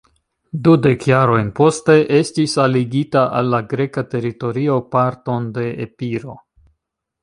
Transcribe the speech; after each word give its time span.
Dudek 0.67 1.05
jarojn 1.09 1.51
poste, 1.59 1.99
estis 2.21 2.57
aligita 2.65 3.27
al 3.43 3.53
la 3.57 3.63
greka 3.77 4.07
teritorio 4.17 4.83
parton 4.99 5.51
de 5.61 5.73
Epiro. 5.91 6.41